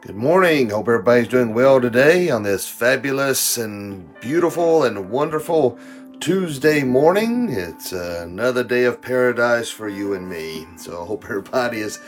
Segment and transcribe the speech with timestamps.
[0.00, 0.70] Good morning.
[0.70, 5.76] Hope everybody's doing well today on this fabulous and beautiful and wonderful
[6.20, 7.48] Tuesday morning.
[7.50, 10.68] It's another day of paradise for you and me.
[10.76, 11.98] So I hope everybody is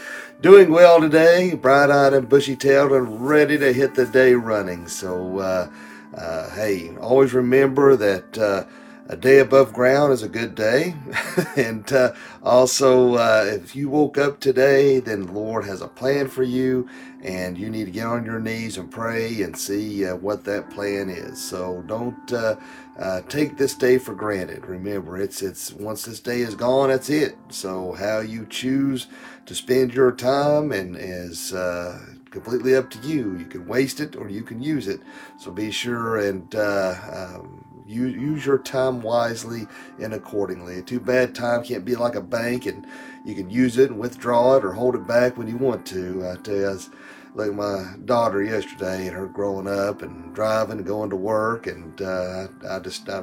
[0.40, 4.86] doing well today, bright eyed and bushy tailed and ready to hit the day running.
[4.86, 5.68] So, uh,
[6.16, 8.38] uh, hey, always remember that.
[8.38, 8.66] Uh,
[9.10, 10.94] a day above ground is a good day.
[11.56, 12.12] and uh,
[12.44, 16.88] also, uh, if you woke up today, then the Lord has a plan for you,
[17.22, 20.70] and you need to get on your knees and pray and see uh, what that
[20.70, 21.42] plan is.
[21.42, 22.56] So don't uh,
[22.98, 24.66] uh, take this day for granted.
[24.66, 27.36] Remember, it's it's once this day is gone, that's it.
[27.50, 29.06] So how you choose
[29.46, 33.36] to spend your time and is uh, completely up to you.
[33.36, 35.00] You can waste it or you can use it.
[35.38, 37.59] So be sure and um,
[37.90, 39.66] you use your time wisely
[39.98, 40.82] and accordingly.
[40.82, 42.86] Too bad time can't be like a bank and
[43.24, 46.26] you can use it and withdraw it or hold it back when you want to.
[46.26, 46.90] I tell you, I was
[47.34, 52.00] like my daughter yesterday and her growing up and driving and going to work and
[52.02, 53.22] uh, I, just I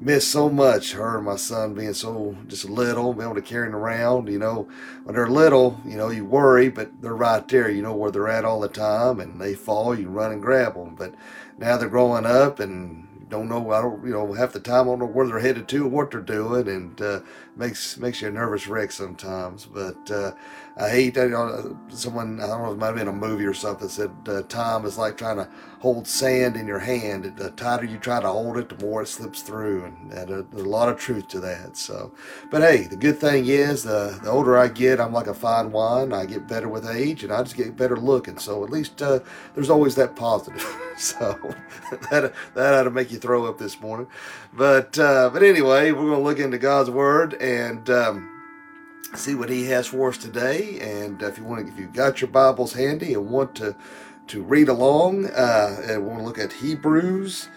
[0.00, 3.68] miss so much her and my son being so just little, being able to carry
[3.68, 4.28] around.
[4.28, 4.68] You know,
[5.04, 7.68] when they're little, you know you worry, but they're right there.
[7.68, 10.74] You know where they're at all the time, and they fall, you run and grab
[10.74, 10.94] them.
[10.94, 11.14] But
[11.58, 13.70] now they're growing up and don't know.
[13.72, 15.88] I don't, you know, half the time I don't know where they're headed to or
[15.88, 17.20] what they're doing, and uh,
[17.56, 19.66] makes makes you a nervous wreck sometimes.
[19.66, 20.32] But uh,
[20.76, 21.16] I hate.
[21.16, 24.10] You know, someone I don't know, it might have been a movie or something said
[24.26, 25.48] uh, time is like trying to
[25.80, 27.24] hold sand in your hand.
[27.36, 30.64] The tighter you try to hold it, the more it slips through, and, uh, there's
[30.64, 31.76] a lot of truth to that.
[31.76, 32.12] So,
[32.50, 35.70] but hey, the good thing is, the the older I get, I'm like a fine
[35.70, 36.12] wine.
[36.12, 38.38] I get better with age, and I just get better looking.
[38.38, 39.20] So at least uh,
[39.54, 40.64] there's always that positive.
[40.98, 41.38] so
[42.10, 44.08] that that ought to make you throw up this morning.
[44.52, 47.88] But uh, but anyway, we're going to look into God's word and.
[47.88, 48.34] Um,
[49.14, 52.20] see what he has for us today and if you want to if you've got
[52.20, 53.74] your bibles handy and want to
[54.28, 55.26] to read along.
[55.26, 57.48] Uh, and we'll look at Hebrews.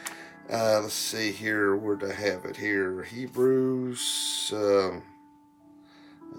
[0.52, 3.04] Uh, let's see here, where I have it here?
[3.04, 5.04] Hebrews um,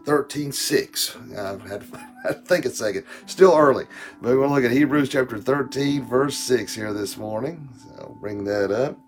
[0.05, 1.17] 13 6.
[1.39, 3.05] I've had to think a second.
[3.27, 3.87] Still early.
[4.21, 7.69] But to look at Hebrews chapter 13, verse 6 here this morning.
[7.79, 8.99] So I'll bring that up.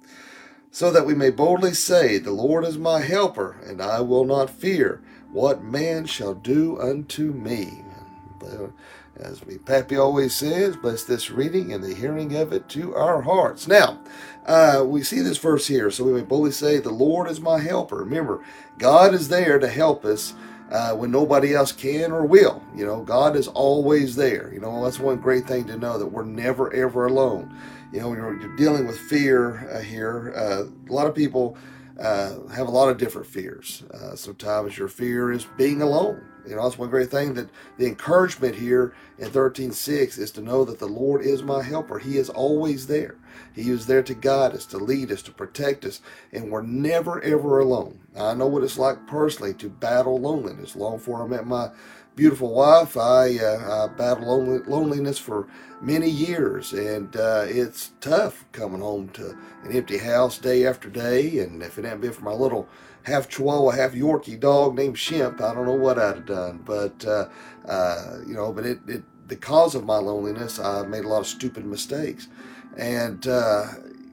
[0.70, 4.50] So that we may boldly say, The Lord is my helper, and I will not
[4.50, 5.02] fear.
[5.30, 7.84] What man shall do unto me?
[9.16, 13.22] As we Pappy always says, bless this reading and the hearing of it to our
[13.22, 13.68] hearts.
[13.68, 14.00] Now,
[14.44, 17.60] uh, we see this verse here, so we may boldly say, The Lord is my
[17.60, 17.98] helper.
[17.98, 18.42] Remember,
[18.78, 20.34] God is there to help us
[20.70, 22.60] uh, when nobody else can or will.
[22.74, 24.52] You know, God is always there.
[24.52, 27.56] You know, that's one great thing to know that we're never, ever alone.
[27.92, 30.32] You know, you're, you're dealing with fear uh, here.
[30.36, 31.56] Uh, a lot of people
[32.00, 33.84] uh, have a lot of different fears.
[33.94, 36.20] Uh, sometimes your fear is being alone.
[36.46, 40.64] You know, that's one great thing that the encouragement here in 13.6 is to know
[40.64, 41.98] that the Lord is my helper.
[41.98, 43.16] He is always there.
[43.54, 46.00] He is there to guide us, to lead us, to protect us,
[46.32, 48.00] and we're never, ever alone.
[48.16, 50.76] I know what it's like personally to battle loneliness.
[50.76, 51.70] Long before I met my
[52.16, 55.48] beautiful wife, I, uh, I battled loneliness for
[55.80, 61.38] many years, and uh, it's tough coming home to an empty house day after day.
[61.40, 62.68] And if it hadn't been for my little
[63.04, 66.62] half Chihuahua, half Yorkie dog named Shimp, I don't know what I'd have done.
[66.64, 67.28] But uh,
[67.66, 71.20] uh, you know, but it, it the because of my loneliness, I made a lot
[71.20, 72.28] of stupid mistakes,
[72.76, 73.66] and uh,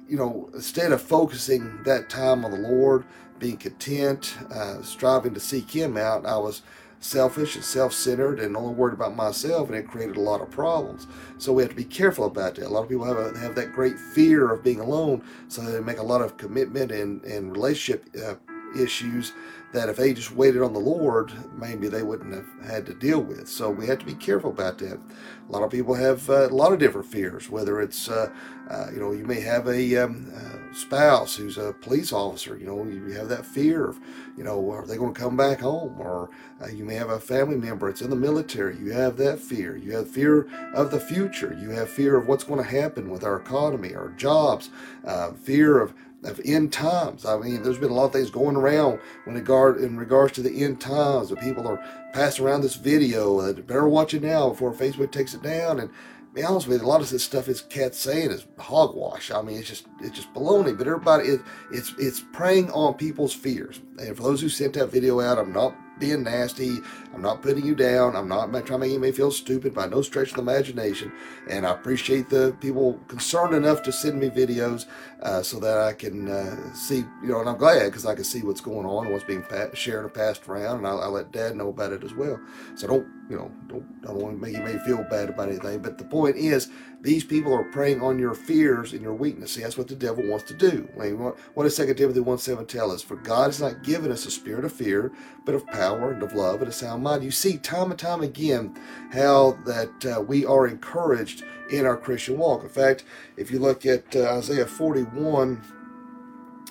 [0.07, 3.05] you know, instead of focusing that time on the Lord,
[3.39, 6.61] being content, uh, striving to seek Him out, I was
[7.01, 11.07] selfish and self-centered and only worried about myself and it created a lot of problems.
[11.39, 12.67] So we have to be careful about that.
[12.67, 15.79] A lot of people have, a, have that great fear of being alone so they
[15.79, 18.35] make a lot of commitment and, and relationship uh,
[18.77, 19.33] issues
[19.71, 23.21] that if they just waited on the Lord, maybe they wouldn't have had to deal
[23.21, 23.47] with.
[23.47, 24.99] So we have to be careful about that.
[25.47, 28.31] A lot of people have uh, a lot of different fears, whether it's, uh,
[28.69, 32.65] uh, you know, you may have a um, uh, spouse who's a police officer, you
[32.65, 33.99] know, you have that fear of,
[34.37, 35.95] you know, are they going to come back home?
[35.99, 36.29] Or
[36.61, 39.75] uh, you may have a family member that's in the military, you have that fear.
[39.77, 43.23] You have fear of the future, you have fear of what's going to happen with
[43.23, 44.69] our economy, our jobs,
[45.05, 45.93] uh, fear of
[46.23, 47.25] of end times.
[47.25, 50.41] I mean, there's been a lot of things going around when regard in regards to
[50.41, 51.29] the end times.
[51.29, 51.83] That people are
[52.13, 53.41] passing around this video.
[53.41, 55.79] That better watch it now before Facebook takes it down.
[55.79, 55.89] And
[56.33, 59.31] be honest with you, a lot of this stuff is cat saying is hogwash.
[59.31, 60.77] I mean, it's just it's just baloney.
[60.77, 61.41] But everybody, it,
[61.71, 63.81] it's it's preying on people's fears.
[63.97, 66.79] And for those who sent that video out, I'm not being nasty.
[67.13, 68.17] I'm not putting you down.
[68.17, 71.13] I'm not trying to make anybody feel stupid by no stretch of the imagination.
[71.49, 74.87] And I appreciate the people concerned enough to send me videos
[75.21, 78.25] uh, so that I can uh, see, you know, and I'm glad because I can
[78.25, 80.79] see what's going on and what's being pa- shared and passed around.
[80.79, 82.39] And I, I let dad know about it as well.
[82.75, 85.47] So don't you know, don't, I don't want to make you may feel bad about
[85.47, 85.79] anything.
[85.81, 86.69] But the point is,
[86.99, 89.53] these people are preying on your fears and your weakness.
[89.53, 90.89] See, that's what the devil wants to do.
[90.97, 93.01] I mean, what, what does 2 Timothy 1 7 tell us?
[93.01, 95.13] For God has not given us a spirit of fear,
[95.45, 97.23] but of power and of love and a sound mind.
[97.23, 98.77] You see time and time again
[99.13, 102.63] how that uh, we are encouraged in our Christian walk.
[102.63, 103.05] In fact,
[103.37, 105.61] if you look at uh, Isaiah 41,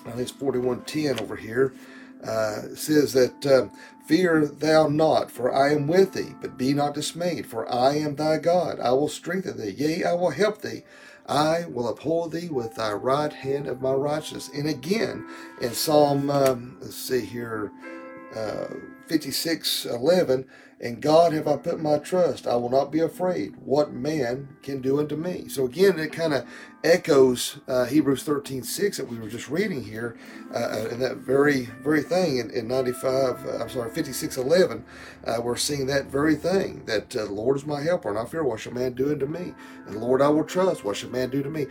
[0.05, 1.73] I think it's 41:10 over here,
[2.23, 3.67] uh, says that uh,
[4.11, 8.17] fear thou not, for I am with thee, but be not dismayed, for I am
[8.17, 8.77] thy God.
[8.77, 10.83] I will strengthen thee, yea, I will help thee.
[11.27, 14.49] I will uphold thee with thy right hand of my righteousness.
[14.53, 15.25] And again,
[15.61, 17.71] in Psalm, um, let's see here,
[18.35, 18.67] uh,
[19.11, 20.45] 56 11
[20.79, 22.47] and God have I put my trust.
[22.47, 23.55] I will not be afraid.
[23.63, 25.47] What man can do unto me?
[25.47, 26.47] So again, it kind of
[26.83, 30.17] echoes uh, Hebrews 13 6 that we were just reading here,
[30.51, 34.83] uh, uh and that very, very thing in, in 95, uh, I'm sorry, 56 11.
[35.23, 38.25] Uh, we're seeing that very thing that uh, the Lord is my helper, and I
[38.25, 39.53] fear what shall man do unto me?
[39.85, 40.83] And Lord I will trust.
[40.83, 41.67] What shall man do to me?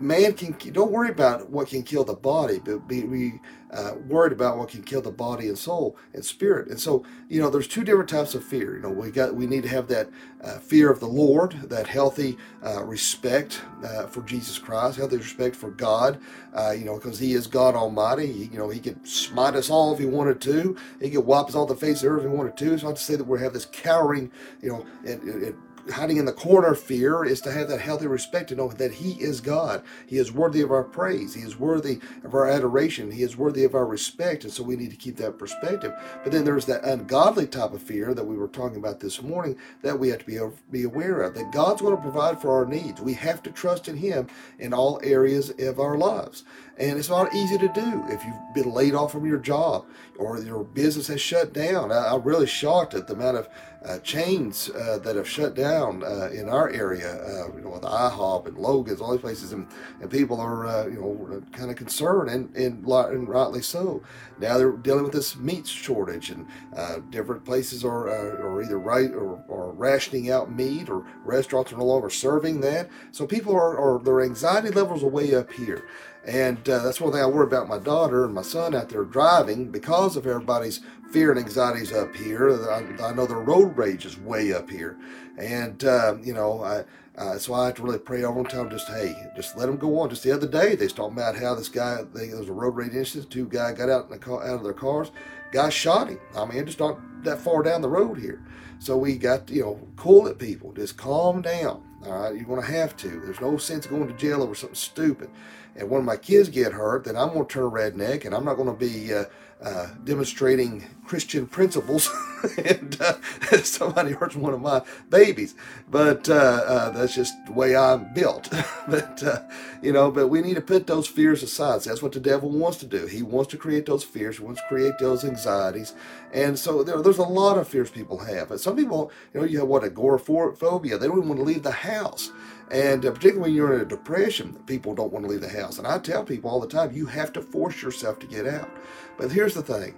[0.00, 3.40] Man can don't worry about what can kill the body, but be, be
[3.72, 6.68] uh, worried about what can kill the body and soul and spirit.
[6.68, 8.76] And so, you know, there's two different types of fear.
[8.76, 10.08] You know, we got we need to have that
[10.42, 15.54] uh, fear of the Lord, that healthy uh, respect uh, for Jesus Christ, healthy respect
[15.54, 16.20] for God.
[16.54, 18.32] Uh, you know, because He is God Almighty.
[18.32, 20.76] He, you know, He could smite us all if He wanted to.
[21.00, 22.78] He could wipe us all the face of the earth if He wanted to.
[22.78, 24.30] so not to say that we have this cowering,
[24.62, 25.54] you know, it, it,
[25.90, 29.12] hiding in the corner fear is to have that healthy respect to know that He
[29.12, 29.82] is God.
[30.06, 31.34] He is worthy of our praise.
[31.34, 33.10] He is worthy of our adoration.
[33.10, 34.44] He is worthy of our respect.
[34.44, 35.92] And so we need to keep that perspective.
[36.22, 39.56] But then there's that ungodly type of fear that we were talking about this morning
[39.82, 40.38] that we have to be,
[40.70, 41.34] be aware of.
[41.34, 43.00] That God's going to provide for our needs.
[43.00, 44.28] We have to trust in Him
[44.58, 46.44] in all areas of our lives.
[46.78, 49.84] And it's not easy to do if you've been laid off from your job
[50.18, 51.92] or your business has shut down.
[51.92, 53.48] I, am really shocked at the amount of
[53.84, 57.82] uh, chains uh, that have shut down uh, in our area, uh, you know, with
[57.82, 59.66] IHOP and Logan's, all these places, and,
[60.00, 64.02] and people are, uh, you know, kind of concerned, and, and, and rightly so.
[64.38, 66.46] Now they're dealing with this meat shortage, and
[66.76, 71.78] uh, different places are, are either right or, or rationing out meat, or restaurants are
[71.78, 72.88] no longer serving that.
[73.12, 75.84] So people are, are their anxiety levels are way up here.
[76.26, 79.04] And uh, that's one thing I worry about my daughter and my son out there
[79.04, 80.80] driving because of everybody's
[81.10, 82.70] fear and anxieties up here.
[82.70, 84.98] I, I know the road rage is way up here.
[85.38, 86.84] And, uh, you know, I,
[87.16, 89.98] uh, so I have to really pray over them, just, hey, just let them go
[89.98, 90.10] on.
[90.10, 92.52] Just the other day, they was talking about how this guy, they, there was a
[92.52, 93.30] road rage incident.
[93.30, 95.10] Two guys got out, in the car, out of their cars.
[95.52, 96.20] Guy shot him.
[96.36, 98.42] I mean, just not that far down the road here.
[98.78, 100.72] So we got, you know, cool it, people.
[100.72, 101.82] Just calm down.
[102.06, 103.08] All right, you're going to have to.
[103.08, 105.28] There's no sense going to jail over something stupid.
[105.76, 108.54] And when my kids get hurt, then I'm going to turn redneck, and I'm not
[108.54, 109.24] going to be uh,
[109.62, 112.08] uh, demonstrating Christian principles,
[112.64, 113.14] and uh,
[113.64, 115.56] somebody hurts one of my babies.
[115.90, 118.48] But uh, uh, that's just the way I'm built.
[118.88, 119.40] but uh,
[119.82, 121.82] you know, but we need to put those fears aside.
[121.82, 123.06] So that's what the devil wants to do.
[123.06, 124.38] He wants to create those fears.
[124.38, 125.94] He wants to create those anxieties.
[126.32, 128.50] And so there, there's a lot of fears people have.
[128.50, 130.96] But some people, you know, you have what agoraphobia.
[130.96, 132.30] They don't even want to leave the house.
[132.70, 135.78] And uh, particularly when you're in a depression, people don't want to leave the house.
[135.78, 138.70] And I tell people all the time, you have to force yourself to get out.
[139.18, 139.96] But here's the thing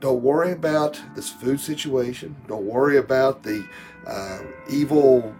[0.00, 2.34] don't worry about this food situation.
[2.48, 3.66] Don't worry about the
[4.06, 5.34] uh, evil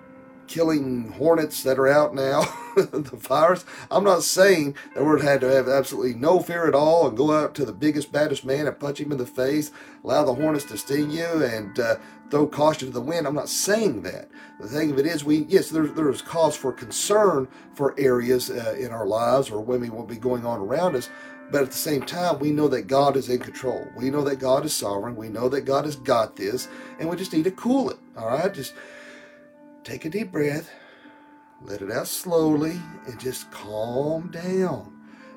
[0.50, 2.40] killing hornets that are out now,
[2.76, 3.64] the fires.
[3.88, 7.32] I'm not saying that we're had to have absolutely no fear at all and go
[7.32, 9.70] out to the biggest, baddest man and punch him in the face,
[10.02, 11.96] allow the hornets to sting you, and uh,
[12.30, 13.28] throw caution to the wind.
[13.28, 14.28] I'm not saying that.
[14.60, 18.74] The thing of it is, we yes, there's there's cause for concern for areas uh,
[18.78, 21.08] in our lives or when we will be going on around us.
[21.50, 23.86] But at the same time, we know that God is in control.
[23.96, 25.16] We know that God is sovereign.
[25.16, 27.98] We know that God has got this, and we just need to cool it.
[28.16, 28.74] All right, just
[29.82, 30.70] take a deep breath,
[31.62, 34.96] let it out slowly, and just calm down.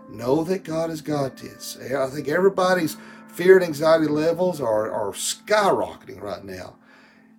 [0.09, 1.77] Know that God has got this.
[1.77, 6.75] I think everybody's fear and anxiety levels are, are skyrocketing right now.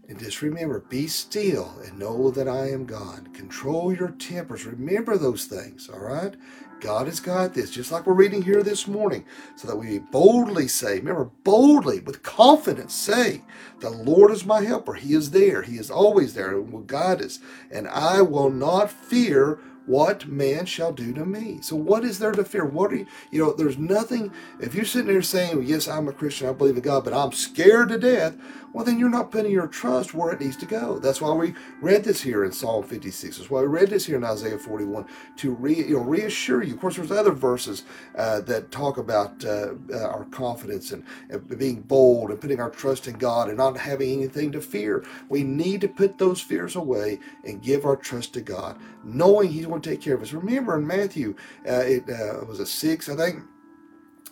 [0.09, 3.33] And just remember, be still and know that I am God.
[3.33, 4.66] Control your tempers.
[4.66, 6.35] Remember those things, all right?
[6.84, 9.24] God has got this, just like we're reading here this morning,
[9.56, 13.40] so that we boldly say, remember, boldly, with confidence, say,
[13.80, 14.92] The Lord is my helper.
[14.92, 15.62] He is there.
[15.62, 17.38] He is always there and will guide us.
[17.70, 21.58] And I will not fear what man shall do to me?
[21.60, 22.64] So what is there to fear?
[22.64, 26.08] What are you, you know, there's nothing, if you're sitting there saying, well, yes, I'm
[26.08, 28.36] a Christian, I believe in God, but I'm scared to death,
[28.74, 30.98] well, then you're not putting your trust where it needs to go.
[30.98, 33.38] That's why we read this here in Psalm 56.
[33.38, 36.74] That's why we read this here in Isaiah 41 to re, you know, reassure you.
[36.74, 37.84] Of course, there's other verses
[38.16, 42.68] uh, that talk about uh, uh, our confidence and, and being bold and putting our
[42.68, 45.04] trust in God and not having anything to fear.
[45.28, 49.68] We need to put those fears away and give our trust to God, knowing He's
[49.75, 50.33] going to take care of us.
[50.33, 51.35] Remember in Matthew,
[51.69, 53.43] uh, it uh, was a six, I think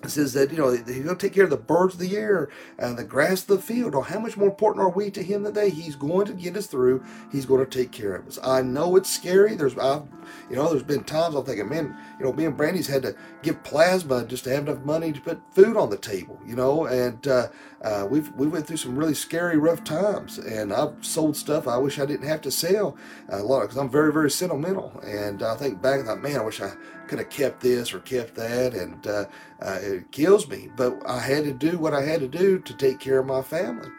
[0.02, 2.98] it says that you know to take care of the birds of the air and
[2.98, 3.94] the grass of the field.
[3.94, 5.70] Or how much more important are we to him today?
[5.70, 7.04] He's going to get us through.
[7.30, 8.38] He's going to take care of us.
[8.42, 9.54] I know it's scary.
[9.54, 10.02] There's, I've,
[10.50, 13.14] you know, there's been times I'm thinking, man, you know, me and Brandy's had to
[13.42, 16.38] give plasma just to have enough money to put food on the table.
[16.44, 17.48] You know, and uh,
[17.82, 20.38] uh, we've we went through some really scary, rough times.
[20.38, 22.96] And I've sold stuff I wish I didn't have to sell
[23.28, 25.00] a lot because I'm very, very sentimental.
[25.04, 26.72] And I think back, I thought, man, I wish I
[27.12, 29.26] could have kept this or kept that, and uh,
[29.60, 30.70] uh, it kills me.
[30.74, 33.42] But I had to do what I had to do to take care of my
[33.42, 33.90] family,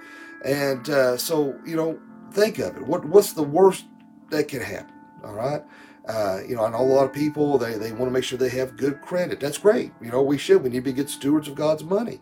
[0.44, 2.00] and uh, so you know,
[2.32, 2.88] think of it.
[2.88, 3.86] What what's the worst
[4.32, 4.96] that can happen?
[5.24, 5.62] All right.
[6.08, 8.40] Uh, you know, I know a lot of people they, they want to make sure
[8.40, 9.40] they have good credit.
[9.40, 9.92] That's great.
[10.02, 10.64] You know, we should.
[10.64, 12.20] We need to be good stewards of God's money.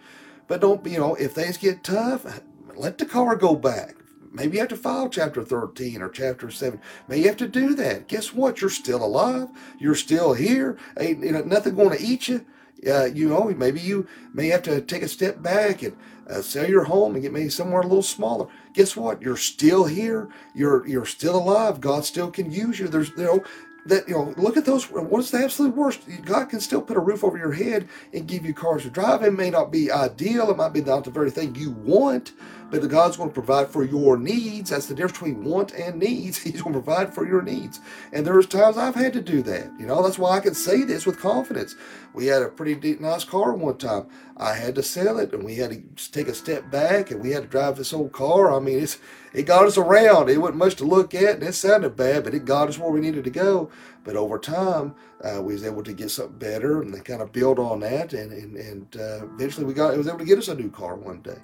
[0.49, 2.41] But don't you know if things get tough,
[2.75, 3.95] let the car go back.
[4.31, 6.79] Maybe you have to file chapter 13 or chapter 7.
[7.07, 8.07] Maybe you have to do that.
[8.07, 8.61] Guess what?
[8.61, 9.49] You're still alive.
[9.77, 10.77] You're still here.
[10.97, 12.45] Ain't you know, nothing going to eat you.
[12.87, 15.95] Uh, you know, maybe you may have to take a step back and
[16.27, 18.47] uh, sell your home and get maybe somewhere a little smaller.
[18.73, 19.21] Guess what?
[19.21, 20.29] You're still here.
[20.55, 21.79] You're you're still alive.
[21.81, 22.87] God still can use you.
[22.87, 23.43] There's you know
[23.85, 26.99] that you know look at those what's the absolute worst god can still put a
[26.99, 30.51] roof over your head and give you cars to drive it may not be ideal
[30.51, 32.33] it might be not the very thing you want
[32.71, 34.69] but the god's going to provide for your needs.
[34.69, 36.37] That's the difference between want and needs.
[36.41, 37.79] He's going to provide for your needs.
[38.11, 39.71] And there's times i've had to do that.
[39.77, 41.75] You know that's why i can say this with confidence.
[42.13, 44.07] We had a pretty nice car one time.
[44.37, 47.31] I had to sell it and we had to take a step back and we
[47.31, 48.55] had to drive this old car.
[48.55, 48.97] I mean it's
[49.33, 50.29] it got us around.
[50.29, 52.91] It wasn't much to look at, and it sounded bad, but it got us where
[52.91, 53.71] we needed to go.
[54.03, 57.31] But over time, uh, we was able to get something better, and they kind of
[57.31, 60.39] build on that, and and, and uh, eventually we got it was able to get
[60.39, 61.37] us a new car one day.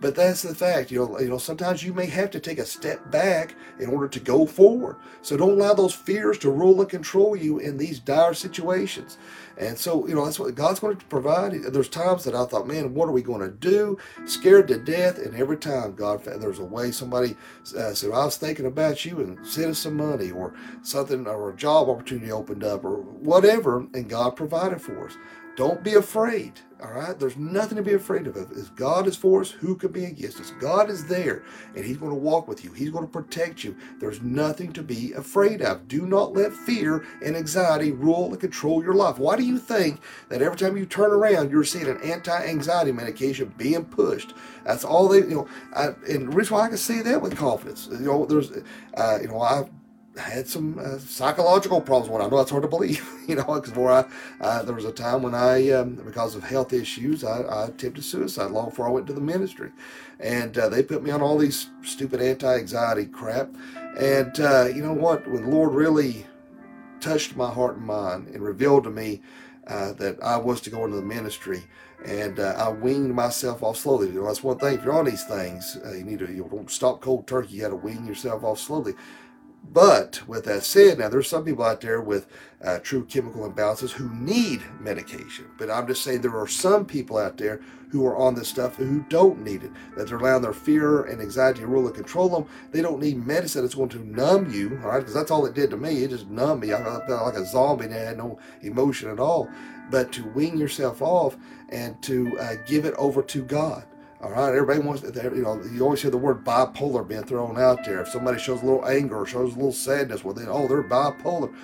[0.00, 1.18] But that's the fact, you know.
[1.18, 4.46] You know, sometimes you may have to take a step back in order to go
[4.46, 4.96] forward.
[5.22, 9.18] So don't allow those fears to rule and control you in these dire situations.
[9.56, 11.52] And so, you know, that's what God's going to provide.
[11.52, 13.98] There's times that I thought, man, what are we going to do?
[14.24, 15.18] Scared to death.
[15.18, 17.36] And every time, God, there's a way somebody
[17.76, 21.50] uh, said, I was thinking about you and sent us some money or something, or
[21.50, 23.86] a job opportunity opened up or whatever.
[23.94, 25.16] And God provided for us.
[25.56, 26.60] Don't be afraid.
[26.84, 28.36] All right, there's nothing to be afraid of.
[28.36, 30.50] If God is for us, who could be against us?
[30.60, 31.42] God is there,
[31.74, 32.74] and He's going to walk with you.
[32.74, 33.74] He's going to protect you.
[34.00, 35.88] There's nothing to be afraid of.
[35.88, 39.18] Do not let fear and anxiety rule and control your life.
[39.18, 43.54] Why do you think that every time you turn around, you're seeing an anti-anxiety medication
[43.56, 44.34] being pushed?
[44.66, 45.48] That's all they, you know.
[45.74, 48.50] I, and the reason why I can say that with confidence, you know, there's,
[48.94, 49.64] uh, you know, I
[50.18, 52.10] had some uh, psychological problems.
[52.10, 54.92] When I know that's hard to believe, you know, because I, uh, there was a
[54.92, 58.90] time when I, um, because of health issues, I, I, attempted suicide long before I
[58.90, 59.72] went to the ministry,
[60.20, 63.48] and uh, they put me on all these stupid anti-anxiety crap.
[63.98, 65.26] And uh, you know what?
[65.28, 66.26] When the Lord really
[67.00, 69.20] touched my heart and mind and revealed to me
[69.66, 71.64] uh, that I was to go into the ministry,
[72.04, 74.08] and uh, I weaned myself off slowly.
[74.08, 74.74] You know, that's one thing.
[74.74, 77.54] If you're on these things, uh, you need to you don't stop cold turkey.
[77.54, 78.94] You got to wean yourself off slowly.
[79.72, 82.26] But with that said, now there's some people out there with
[82.62, 85.46] uh, true chemical imbalances who need medication.
[85.58, 88.76] But I'm just saying there are some people out there who are on this stuff
[88.76, 89.70] who don't need it.
[89.96, 92.46] That they're allowing their fear and anxiety to rule and control them.
[92.72, 94.98] They don't need medicine that's going to numb you, all right?
[94.98, 96.02] Because that's all it did to me.
[96.02, 96.72] It just numbed me.
[96.72, 99.48] I felt like a zombie and I had no emotion at all.
[99.90, 101.36] But to wean yourself off
[101.68, 103.84] and to uh, give it over to God.
[104.24, 107.58] All right, everybody wants, to, you know, you always hear the word bipolar being thrown
[107.58, 108.00] out there.
[108.00, 110.82] If somebody shows a little anger or shows a little sadness, well, then, oh, they're
[110.82, 111.54] bipolar.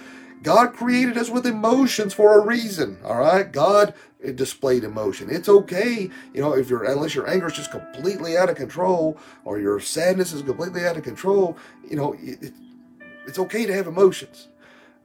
[0.43, 2.99] God created us with emotions for a reason.
[3.03, 3.95] All right, God
[4.35, 5.31] displayed emotion.
[5.31, 9.17] It's okay, you know, if your unless your anger is just completely out of control
[9.47, 11.57] or your sadness is completely out of control,
[11.89, 12.53] you know, it,
[13.27, 14.49] it's okay to have emotions.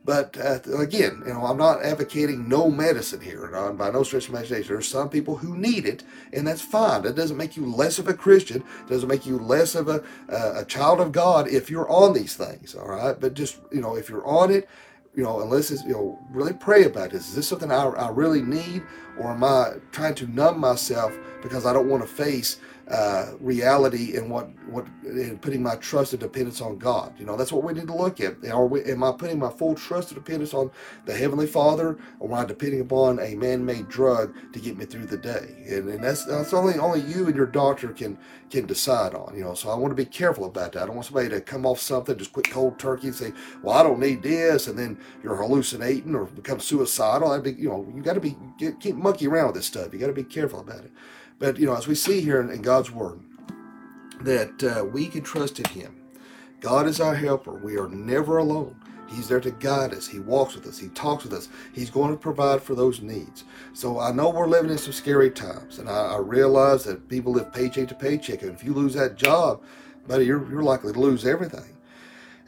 [0.05, 4.35] But uh, again, you know, I'm not advocating no medicine here, by no stretch of
[4.35, 4.67] imagination.
[4.67, 7.01] There are some people who need it, and that's fine.
[7.01, 8.57] That doesn't make you less of a Christian.
[8.57, 12.13] It doesn't make you less of a, uh, a child of God if you're on
[12.13, 12.75] these things.
[12.75, 14.69] All right, but just you know, if you're on it,
[15.15, 17.29] you know, unless it's you know, really pray about this.
[17.29, 18.83] Is this something I, I really need,
[19.19, 24.15] or am I trying to numb myself because I don't want to face uh, reality
[24.15, 27.13] and what what and putting my trust and dependence on God.
[27.17, 28.45] You know, that's what we need to look at.
[28.45, 30.69] Are we, am I putting my full trust and dependence on
[31.05, 35.07] the Heavenly Father, or am I depending upon a man-made drug to get me through
[35.07, 35.65] the day?
[35.67, 38.19] And, and that's that's only only you and your doctor can
[38.51, 39.35] can decide on.
[39.35, 40.83] You know, so I want to be careful about that.
[40.83, 43.75] I don't want somebody to come off something just quit cold turkey and say, "Well,
[43.75, 47.31] I don't need this," and then you're hallucinating or become suicidal.
[47.31, 49.93] I'd be, you know, you got to be get, keep monkey around with this stuff.
[49.93, 50.91] You got to be careful about it.
[51.39, 53.19] But, you know, as we see here in, in God's Word,
[54.21, 55.95] that uh, we can trust in Him.
[56.59, 57.53] God is our helper.
[57.53, 58.75] We are never alone.
[59.07, 60.07] He's there to guide us.
[60.07, 60.79] He walks with us.
[60.79, 61.49] He talks with us.
[61.73, 63.43] He's going to provide for those needs.
[63.73, 67.33] So I know we're living in some scary times, and I, I realize that people
[67.33, 68.41] live paycheck to paycheck.
[68.41, 69.61] And if you lose that job,
[70.07, 71.74] buddy, you're, you're likely to lose everything.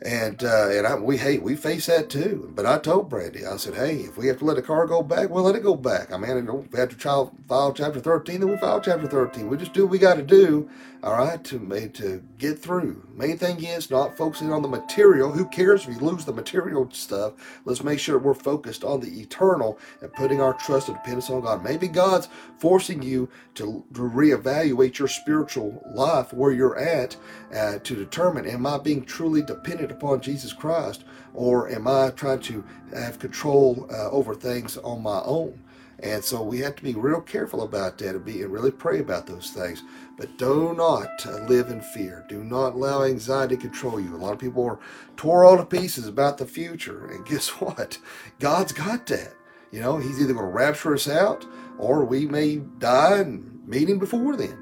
[0.01, 2.51] And uh, and I, we hate we face that too.
[2.55, 5.03] But I told Brandy, I said, hey, if we have to let a car go
[5.03, 6.13] back, we'll let it go back.
[6.13, 9.49] I mean, if we have to file chapter thirteen, then we file chapter thirteen.
[9.49, 10.69] We just do what we got to do,
[11.03, 13.07] all right, to to get through.
[13.13, 15.31] Main thing is not focusing on the material.
[15.31, 17.33] Who cares if you lose the material stuff?
[17.65, 21.41] Let's make sure we're focused on the eternal and putting our trust and dependence on
[21.41, 21.63] God.
[21.63, 27.15] Maybe God's forcing you to, to reevaluate your spiritual life where you're at
[27.53, 32.39] uh, to determine, am I being truly dependent upon Jesus Christ, or am I trying
[32.41, 32.63] to
[32.93, 35.61] have control uh, over things on my own?
[35.99, 38.99] And so we have to be real careful about that and be and really pray
[38.99, 39.83] about those things.
[40.17, 42.25] But do not uh, live in fear.
[42.29, 44.15] Do not allow anxiety to control you.
[44.15, 44.79] A lot of people are
[45.15, 47.07] tore all to pieces about the future.
[47.07, 47.97] And guess what?
[48.39, 49.33] God's got that.
[49.71, 51.45] You know, He's either going to rapture us out
[51.77, 54.61] or we may die and meet Him before then.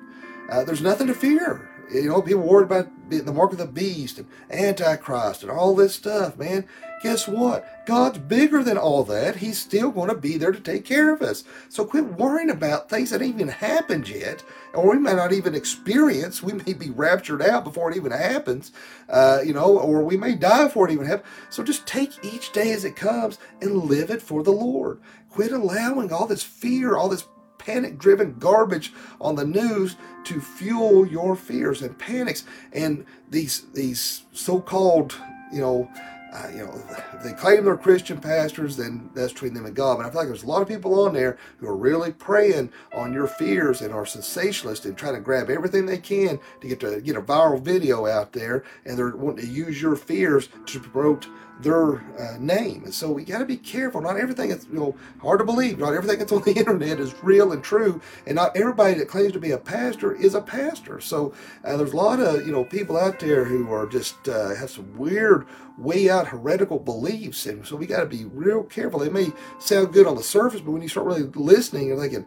[0.50, 1.70] Uh, there's nothing to fear.
[1.94, 5.96] You know, people worried about the mark of the beast and Antichrist and all this
[5.96, 6.68] stuff, man.
[7.04, 7.86] Guess what?
[7.86, 9.36] God's bigger than all that.
[9.36, 11.44] He's still going to be there to take care of us.
[11.70, 16.42] So quit worrying about things that even happened yet, or we may not even experience.
[16.42, 18.72] We may be raptured out before it even happens,
[19.08, 21.30] uh, you know, or we may die before it even happens.
[21.52, 25.00] So just take each day as it comes and live it for the Lord.
[25.30, 27.28] Quit allowing all this fear, all this
[27.66, 34.24] panic driven garbage on the news to fuel your fears and panics and these these
[34.34, 35.16] so-called
[35.52, 35.90] you know
[36.36, 36.84] uh, you know,
[37.24, 39.98] they claim they're Christian pastors, then that's between them and God.
[39.98, 42.74] But I feel like there's a lot of people on there who are really preying
[42.94, 46.82] on your fears and are sensationalist and trying to grab everything they can to get
[46.82, 50.80] to get a viral video out there, and they're wanting to use your fears to
[50.82, 51.28] promote
[51.60, 52.84] their uh, name.
[52.84, 54.02] And so we got to be careful.
[54.02, 55.80] Not everything is you know hard to believe.
[55.80, 59.34] Not everything that's on the internet is real and true, and not everybody that claims
[59.34, 61.00] to be a pastor is a pastor.
[61.00, 64.56] So uh, there's a lot of you know people out there who are just uh,
[64.56, 69.00] have some weird, way out heretical beliefs, and so we got to be real careful.
[69.00, 69.28] They may
[69.60, 72.26] sound good on the surface, but when you start really listening, you're thinking,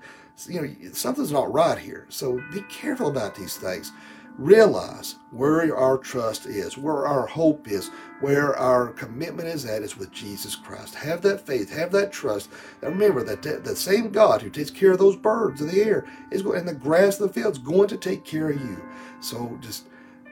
[0.48, 2.06] you know, something's not right here.
[2.08, 3.92] So be careful about these things
[4.38, 9.96] realize where our trust is, where our hope is, where our commitment is at is
[9.96, 10.94] with Jesus Christ.
[10.94, 12.48] Have that faith, have that trust.
[12.80, 16.06] And remember that the same God who takes care of those birds of the air
[16.30, 18.80] is going, and the grass of the field is going to take care of you.
[19.20, 19.86] So just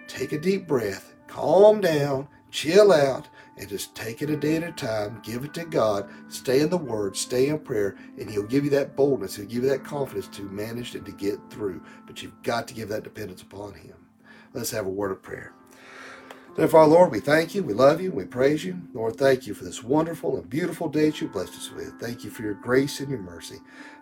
[0.07, 4.62] take a deep breath, calm down, chill out, and just take it a day at
[4.62, 8.42] a time, give it to God, stay in the Word, stay in prayer, and He'll
[8.42, 11.83] give you that boldness, He'll give you that confidence to manage and to get through.
[12.07, 13.97] But you've got to give that dependence upon Him.
[14.55, 15.53] Let's have a word of prayer.
[16.57, 18.81] Therefore, Lord, we thank you, we love you, we praise you.
[18.95, 22.01] Lord, thank you for this wonderful and beautiful day that you blessed us with.
[22.01, 23.59] Thank you for your grace and your mercy.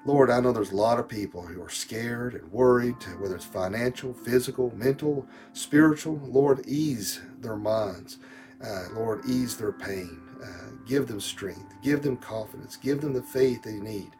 [0.06, 3.44] Lord, I know there's a lot of people who are scared and worried, whether it's
[3.44, 6.20] financial, physical, mental, spiritual.
[6.24, 8.18] Lord, ease their minds.
[8.62, 10.20] Uh, Lord, ease their pain.
[10.42, 11.74] Uh, give them strength.
[11.82, 12.76] Give them confidence.
[12.76, 14.10] Give them the faith they need.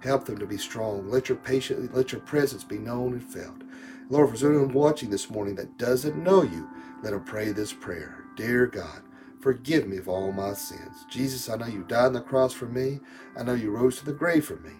[0.00, 1.10] Help them to be strong.
[1.10, 3.62] Let your patience, let your presence be known and felt.
[4.10, 6.68] Lord, for anyone watching this morning that doesn't know you,
[7.02, 8.24] let them pray this prayer.
[8.36, 9.02] Dear God,
[9.40, 11.06] forgive me of all my sins.
[11.10, 13.00] Jesus, I know you died on the cross for me.
[13.38, 14.72] I know you rose to the grave for me.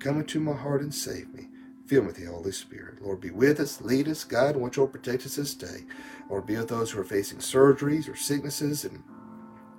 [0.00, 1.48] Come into my heart and save me.
[1.90, 3.02] Fill with the Holy Spirit.
[3.02, 5.86] Lord, be with us, lead us, guide, and watch over protect us this day.
[6.28, 9.02] Lord, be with those who are facing surgeries or sicknesses and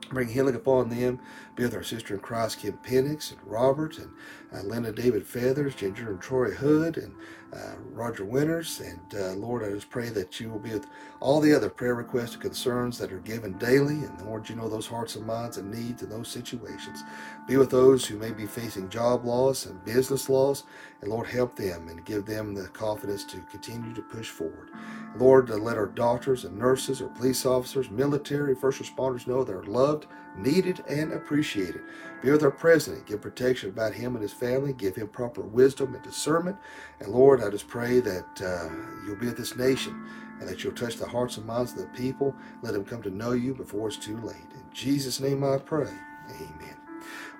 [0.09, 1.21] bring healing upon them.
[1.55, 4.11] Be with our sister in Christ, Kim Penix, and Robert, and
[4.53, 7.13] uh, Linda David Feathers, Ginger and Troy Hood, and
[7.53, 8.79] uh, Roger Winters.
[8.79, 10.87] And uh, Lord, I just pray that you will be with
[11.19, 13.95] all the other prayer requests and concerns that are given daily.
[13.95, 17.03] And Lord, you know those hearts and minds and needs in those situations.
[17.47, 20.63] Be with those who may be facing job loss and business loss.
[21.01, 24.69] And Lord, help them and give them the confidence to continue to push forward.
[25.17, 29.91] Lord, let our doctors and nurses or police officers, military, first responders know they're loved
[29.91, 31.81] loved, needed, and appreciated.
[32.21, 33.07] Be with our president.
[33.07, 34.73] Give protection about him and his family.
[34.73, 36.57] Give him proper wisdom and discernment.
[36.99, 38.69] And Lord, I just pray that uh,
[39.05, 40.05] you'll be with this nation
[40.39, 42.35] and that you'll touch the hearts and minds of the people.
[42.61, 44.35] Let them come to know you before it's too late.
[44.35, 45.93] In Jesus' name I pray.
[46.29, 46.75] Amen.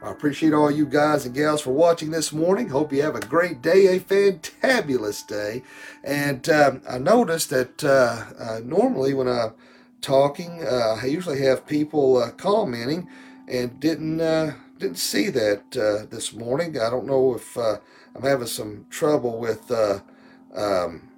[0.04, 2.70] I appreciate all you guys and gals for watching this morning.
[2.70, 5.64] Hope you have a great day, a fantabulous day.
[6.04, 9.54] And um, I noticed that uh, uh, normally when I'm
[10.02, 13.08] talking, uh, I usually have people uh, commenting,
[13.48, 16.80] and didn't uh, didn't see that uh, this morning.
[16.80, 21.10] I don't know if I'm having some trouble with um,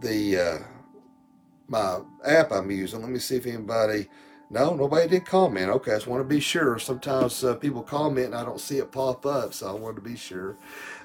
[0.00, 0.64] the
[1.68, 3.00] my app I'm using.
[3.02, 4.08] Let me see if anybody
[4.50, 5.68] no, nobody did comment.
[5.70, 6.78] Okay, I just want to be sure.
[6.78, 10.02] Sometimes uh, people comment and I don't see it pop up, so I wanted to
[10.02, 10.56] be sure.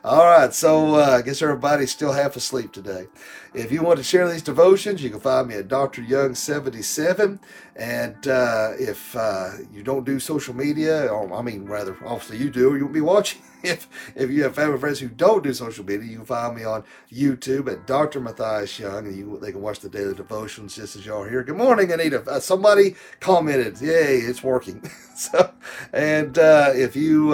[0.06, 3.08] All right, so uh, I guess everybody's still half asleep today.
[3.54, 6.02] If you want to share these devotions, you can find me at Dr.
[6.02, 7.40] Young77.
[7.78, 12.50] And uh, if uh, you don't do social media, or I mean, rather, obviously you
[12.50, 13.42] do, or you won't be watching.
[13.64, 16.66] If if you have family friends who don't do social media, you can find me
[16.66, 18.20] on YouTube at Dr.
[18.20, 21.44] Matthias Young, and you, they can watch the daily devotions just as y'all here.
[21.44, 22.24] Good morning, Anita.
[22.30, 24.84] Uh, somebody commented, "Yay, it's working."
[25.16, 25.54] so,
[25.94, 27.34] and uh, if you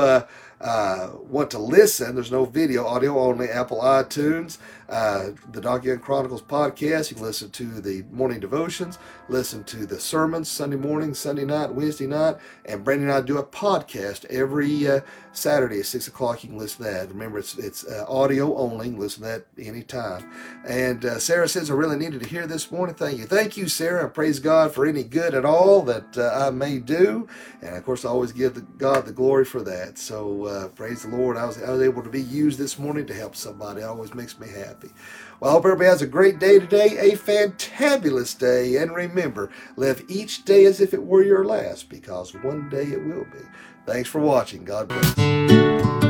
[0.62, 4.58] uh, want to listen, there's no video, audio only, Apple iTunes,
[4.89, 7.10] uh, the Doc Young Chronicles podcast.
[7.10, 8.98] You can listen to the morning devotions,
[9.30, 13.38] listen to the sermons Sunday morning, Sunday night, Wednesday night, and Brandy and I do
[13.38, 15.00] a podcast every uh,
[15.32, 16.43] Saturday at 6 o'clock.
[16.43, 17.10] You can listen to that.
[17.10, 18.89] Remember, it's, it's uh, audio only.
[18.91, 20.30] Listen to that anytime.
[20.67, 22.95] And uh, Sarah says, I really needed to hear this morning.
[22.95, 23.26] Thank you.
[23.26, 24.06] Thank you, Sarah.
[24.06, 27.28] I praise God for any good at all that I may do.
[27.62, 29.98] And of course, I always give the, God the glory for that.
[29.98, 31.38] So uh, praise the Lord.
[31.38, 33.82] I was, I was able to be used this morning to help somebody.
[33.82, 34.90] It always makes me happy happy.
[35.40, 40.04] Well, I hope everybody has a great day today, a fantabulous day, and remember, live
[40.08, 43.40] each day as if it were your last, because one day it will be.
[43.86, 44.66] Thanks for watching.
[44.66, 46.09] God bless.